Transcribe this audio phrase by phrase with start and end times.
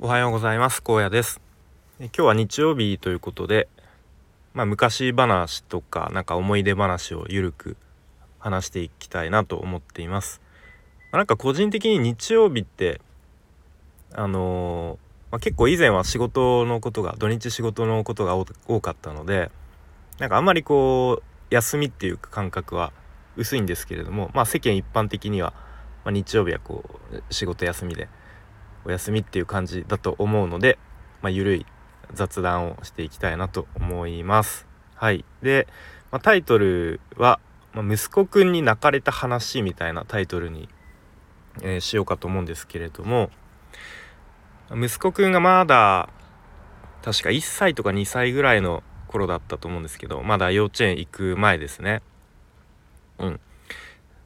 [0.00, 0.80] おはようございます。
[0.80, 1.40] 高野です。
[1.98, 3.66] 今日は日曜日ということで
[4.54, 7.76] まあ昔話とかなんか思い出話をゆるく
[8.38, 10.40] 話していきたいなと思っています、
[11.10, 13.00] まあ、なんか個人的に日曜日って
[14.12, 19.50] あのー、まあ、結構以前は仕事のことが土日仕事のことが多かったので
[20.20, 22.92] なんかあんまりこう休みっていう感覚は
[23.36, 25.52] 薄いんですけれどもまあ世間一般的には、
[26.04, 28.08] まあ、日曜日はこう仕事休みで
[28.84, 30.78] お休みっていう感じだと思うので、
[31.22, 31.66] まあ、ゆるい
[32.12, 34.66] 雑談をしていきたいなと思います。
[34.94, 35.24] はい。
[35.42, 35.66] で、
[36.10, 37.40] まあ、タイトルは、
[37.72, 40.68] まあ、息子くんに泣かれた話みたいなタイトルに、
[41.62, 43.30] えー、しようかと思うんですけれども、
[44.70, 46.10] 息子くんがまだ、
[47.02, 52.02] 確か1歳とか2歳ぐらいの頃だったと思うんですけど、まだ幼稚園行く前ですね。
[53.18, 53.40] うん。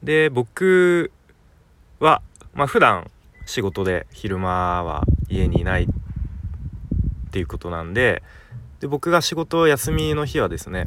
[0.01, 1.11] で、僕
[1.99, 2.21] は、
[2.53, 3.09] まあ普段
[3.45, 5.87] 仕事で昼間は家にいないっ
[7.31, 8.23] ていうことなんで
[8.79, 10.85] で僕が仕事休みの日はですね、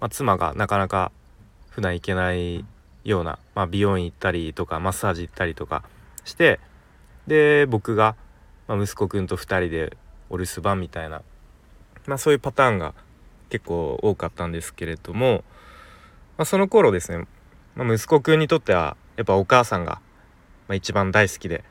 [0.00, 1.12] まあ、妻がなかなか
[1.70, 2.64] 普段行けない
[3.04, 5.84] ような、まあ、美容院行ったりとかマッサージ行ったりとか
[6.24, 6.58] して
[7.26, 8.16] で僕が、
[8.66, 9.96] まあ、息子くんと2人で
[10.30, 11.22] お留守番みたいな、
[12.06, 12.94] まあ、そういうパターンが
[13.50, 15.44] 結構多かったんですけれども、
[16.38, 17.26] まあ、その頃ですね、
[17.76, 20.00] まあ、息子くんにとってはやっぱお母さんが、
[20.66, 21.62] まあ、一番大好きで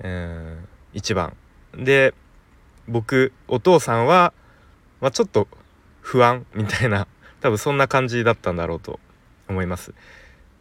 [0.00, 1.36] えー、1番
[1.76, 2.14] で
[2.88, 4.32] 僕お父さんは、
[5.00, 5.48] まあ、ちょっと
[6.00, 7.06] 不安みたいな
[7.40, 9.00] 多分そんな感じだったんだろうと
[9.48, 9.94] 思います。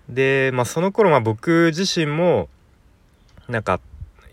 [0.10, 2.50] で、まあ、その頃まあ僕自身も
[3.48, 3.80] なんか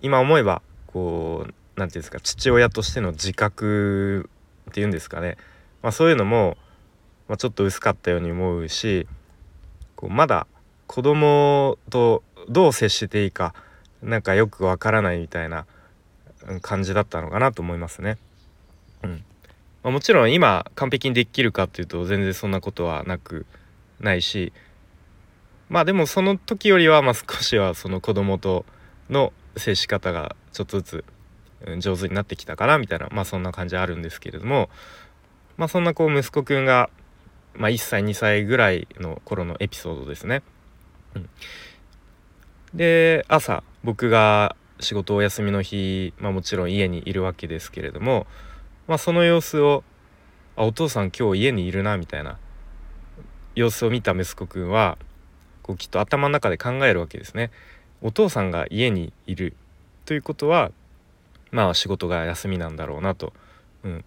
[0.01, 4.29] 今思えばこう何て言うんですか父親としての自覚
[4.71, 5.39] っていうんですかね、
[5.83, 6.57] まあ、そういうのも、
[7.29, 9.07] まあ、ちょっと薄かったように思うし
[9.97, 10.47] こうまだ
[10.87, 13.55] 子供とどう接していいか
[14.03, 15.67] なんかよくわからないみたいな
[16.61, 18.19] 感じだったのかなと思いますね。
[19.03, 19.25] うん
[19.83, 23.47] まあ、もちろん今完璧にできるかっていうと全然そんなことはなく
[24.01, 24.53] ないし
[25.69, 28.65] まあでもその時よりはま少しはその子供と
[29.11, 31.05] の接し方がちょっとず
[31.69, 34.71] つ上手になってきたかなみたいなまあそんな感じあるんですけれども
[35.57, 36.91] まあそんなこう息子くんが、
[37.55, 40.43] まあ、1歳2歳ぐらいの頃のエピソードですね。
[41.15, 41.29] うん、
[42.75, 48.27] で朝僕が仕事お休みの日、まあ、もちろん家にいるわけですけれども、
[48.89, 49.85] まあ、その様子を
[50.57, 52.39] 「あお父さん今日家にいるな」みたいな
[53.55, 54.97] 様子を見た息子くんは
[55.63, 57.51] こうきっと頭の中で考えるわけですね。
[58.01, 59.55] お父さんが家にいる
[60.07, 60.73] ということは
[61.53, 63.33] まあ仕事が休みなんだろうなと。
[63.85, 64.05] うん、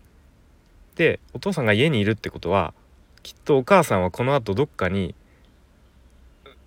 [0.95, 2.73] でお父さんが家にいるってことは
[3.23, 5.15] きっとお母さんはこのあとどっかに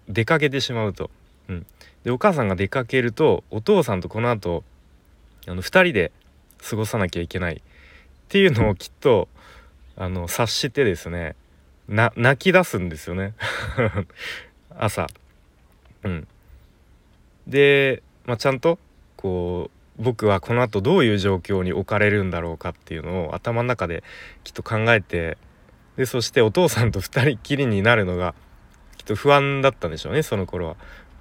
[0.08, 1.10] 出かけてしまうと。
[1.48, 1.66] うん、
[2.04, 4.64] でお母さんが出かけるとお父さんとこの後
[5.47, 6.12] あの2人で
[6.69, 7.60] 過ごさなきゃいけないっ
[8.28, 9.28] ていうのをきっと
[9.97, 11.34] あの察してですね
[11.88, 13.34] な泣き出すんですよね
[14.78, 15.06] 朝。
[16.04, 16.28] うん、
[17.47, 18.78] で、まあ、ちゃんと
[19.16, 24.04] こう僕はこのあとどういう状況に置かれるんだろうかっていうのを頭の中で
[24.44, 25.37] きっと考えて
[25.97, 28.34] でそしてお父さんと2人きりになるのが
[28.97, 30.76] きっと不安だったんでしょうねその頃は。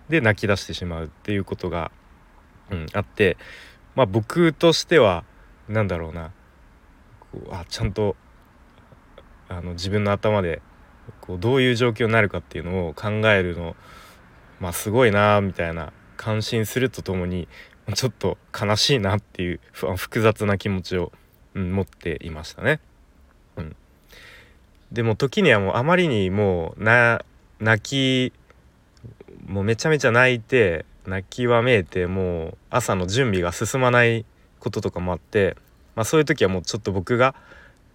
[0.09, 1.91] で泣き出してしまうっていうことが、
[2.71, 3.37] うん、あって
[3.95, 5.23] まあ僕としては
[5.67, 6.31] 何だろうな
[7.31, 8.15] こうあちゃんと
[9.49, 10.61] あの自分の頭で
[11.21, 13.75] こうどういう状況になるかっていうのを考えるの
[14.59, 17.47] まあすごいなみたいな感心するとともに
[17.93, 19.59] ちょっと悲しいなっていう
[19.95, 21.11] 複雑な気持ちを、
[21.53, 22.81] うん、持っていましたね。
[23.55, 23.75] うん、
[24.91, 27.23] でも時にはもうあまりにもうな
[27.59, 28.33] 泣き
[29.47, 34.25] もうめちゃめちゃ泣いて泣きわめいてもう朝の準備が進まない
[34.59, 35.55] こととかもあって、
[35.95, 37.33] まあ、そういう時はもうちょっと僕が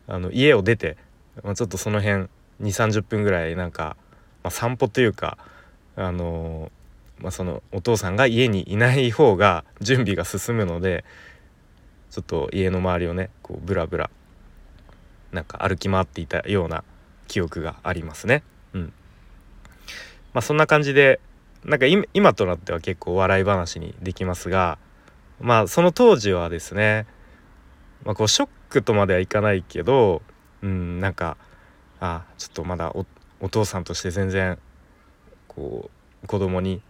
[0.08, 0.96] あの家を出て、
[1.44, 2.28] まあ、ちょっとその辺2
[2.60, 3.96] 3 0分ぐらいなんか、
[4.42, 5.36] まあ、散歩というか
[5.94, 6.72] あの、
[7.18, 11.04] まあ、そのお父さんが家にいない方が準備が進むので
[12.10, 14.10] ちょっと家の周りをねこうブラブラ
[15.32, 16.82] なんか歩き回っていたような
[17.28, 18.42] 記憶がありますね。
[18.74, 18.92] うん
[20.34, 21.20] まあ、そんな感じで
[21.64, 24.78] なんか今となっては結構笑い話にできますが
[25.40, 27.06] まあその当時はですね、
[28.04, 30.22] まあ、こうショックとまではいかないけど
[30.62, 31.36] うんなんか
[32.00, 33.06] あちょっとまだお
[33.40, 34.58] お父さんとして全然
[35.48, 35.90] こ
[36.22, 36.80] う子供に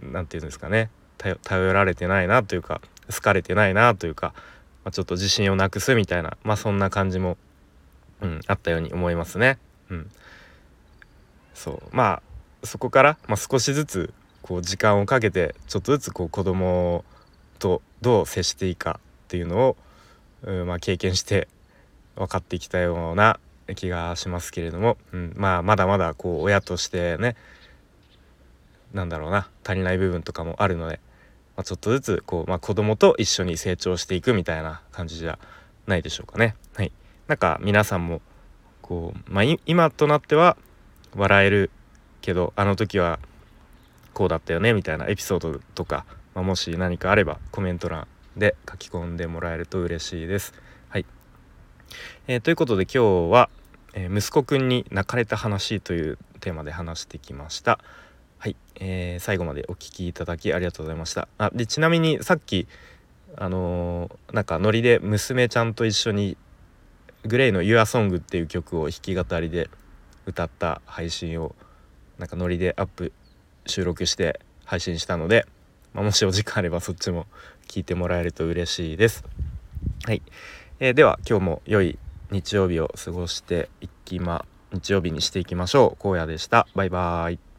[0.00, 2.80] 何て言うんですかね頼られてないなというか
[3.12, 4.32] 好かれてないなというか、
[4.84, 7.36] まあ、ちょっと自信をなくすみたいなまあそんな感じも、
[8.22, 9.58] うん、あったように思いますね。
[9.90, 10.10] うん、
[11.52, 12.29] そうまあ
[12.64, 17.04] そこから、まあ、少しずつこう時間をかけてちょっとずつこう子供
[17.58, 19.76] とどう接していいかっていうのを、
[20.42, 21.48] うんまあ、経験して
[22.16, 23.38] 分かってきたような
[23.74, 27.36] 気がしますけれども、うん、まあまだまだこう親としてね
[28.92, 31.00] なんだろうな足りない部分とかもあるので、
[31.56, 35.38] まあ、ちょっとずつこう、まあ、子供と一緒に成長していくみたいな感じじゃ
[35.86, 36.56] ないでしょうかね。
[36.74, 36.92] はい、
[37.28, 38.20] なんか皆さんも
[38.82, 40.56] こう、まあ、今となっては
[41.14, 41.70] 笑える
[42.20, 43.18] けどあの時は
[44.12, 48.06] こうだったよねみたいなエピソードとか、まあ、もし何かあればコメント欄
[48.36, 50.54] で書き込んでもらえると嬉しいです。
[50.88, 51.06] はい、
[52.26, 53.48] えー、ということで今日は、
[53.94, 57.78] えー、息子くんに泣かれた話」というテーマで話してきました。
[58.38, 61.28] はい、えー、最後までお聴きいただきありがとうございました。
[61.38, 62.66] あでちなみにさっき
[63.36, 66.36] あのー、なんかノリで娘ちゃんと一緒に
[67.24, 69.68] グレイの「YourSong」っていう曲を弾き語りで
[70.26, 71.54] 歌った配信を
[72.20, 73.12] なんかノリでアップ
[73.66, 75.46] 収録して配信したので、
[75.94, 77.26] まあ、もしお時間あればそっちも
[77.66, 79.24] 聞いてもらえると嬉しいです。
[80.04, 80.22] はい、
[80.78, 81.98] えー、では今日も良い
[82.30, 86.08] 日曜日を過ごしていきま日曜日にしていきましょう。
[86.08, 86.68] 荒野でした。
[86.74, 87.49] バイバーイ。